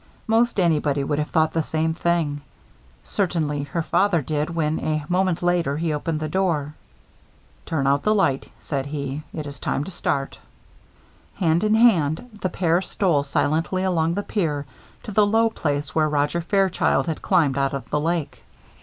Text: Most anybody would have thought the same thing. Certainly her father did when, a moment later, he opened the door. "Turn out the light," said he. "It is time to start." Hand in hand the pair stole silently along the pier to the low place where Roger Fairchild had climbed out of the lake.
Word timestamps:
Most 0.25 0.59
anybody 0.59 1.03
would 1.03 1.19
have 1.19 1.29
thought 1.29 1.53
the 1.53 1.61
same 1.61 1.93
thing. 1.93 2.41
Certainly 3.03 3.65
her 3.65 3.83
father 3.83 4.19
did 4.23 4.49
when, 4.49 4.79
a 4.79 5.05
moment 5.07 5.43
later, 5.43 5.77
he 5.77 5.93
opened 5.93 6.19
the 6.19 6.27
door. 6.27 6.73
"Turn 7.67 7.85
out 7.85 8.01
the 8.01 8.15
light," 8.15 8.49
said 8.59 8.87
he. 8.87 9.21
"It 9.31 9.45
is 9.45 9.59
time 9.59 9.83
to 9.83 9.91
start." 9.91 10.39
Hand 11.35 11.63
in 11.63 11.75
hand 11.75 12.39
the 12.41 12.49
pair 12.49 12.81
stole 12.81 13.21
silently 13.21 13.83
along 13.83 14.15
the 14.15 14.23
pier 14.23 14.65
to 15.03 15.11
the 15.11 15.23
low 15.23 15.51
place 15.51 15.93
where 15.93 16.09
Roger 16.09 16.41
Fairchild 16.41 17.05
had 17.05 17.21
climbed 17.21 17.59
out 17.59 17.73
of 17.75 17.87
the 17.91 17.99
lake. 17.99 18.41